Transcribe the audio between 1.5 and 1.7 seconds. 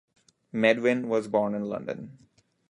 in